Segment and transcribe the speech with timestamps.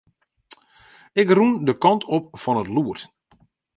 [1.21, 2.99] Ik rûn de kant op fan it lûd.